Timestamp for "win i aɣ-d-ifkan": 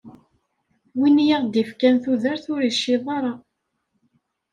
0.99-1.95